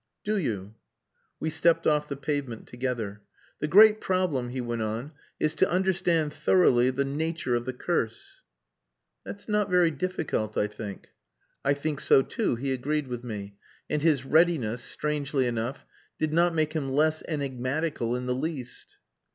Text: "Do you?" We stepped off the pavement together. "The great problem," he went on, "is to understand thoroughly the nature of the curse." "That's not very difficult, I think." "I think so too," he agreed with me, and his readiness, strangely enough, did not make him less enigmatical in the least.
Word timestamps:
"Do 0.23 0.39
you?" 0.39 0.73
We 1.39 1.51
stepped 1.51 1.85
off 1.85 2.09
the 2.09 2.17
pavement 2.17 2.65
together. 2.65 3.21
"The 3.59 3.67
great 3.67 4.01
problem," 4.01 4.49
he 4.49 4.59
went 4.59 4.81
on, 4.81 5.11
"is 5.39 5.53
to 5.53 5.69
understand 5.69 6.33
thoroughly 6.33 6.89
the 6.89 7.05
nature 7.05 7.53
of 7.53 7.65
the 7.65 7.73
curse." 7.73 8.41
"That's 9.23 9.47
not 9.47 9.69
very 9.69 9.91
difficult, 9.91 10.57
I 10.57 10.65
think." 10.65 11.09
"I 11.63 11.75
think 11.75 11.99
so 11.99 12.23
too," 12.23 12.55
he 12.55 12.73
agreed 12.73 13.09
with 13.09 13.23
me, 13.23 13.57
and 13.91 14.01
his 14.01 14.25
readiness, 14.25 14.81
strangely 14.83 15.45
enough, 15.45 15.85
did 16.17 16.33
not 16.33 16.55
make 16.55 16.73
him 16.73 16.89
less 16.89 17.21
enigmatical 17.27 18.15
in 18.15 18.25
the 18.25 18.33
least. 18.33 18.95